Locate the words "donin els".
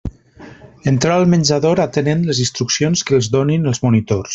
3.39-3.89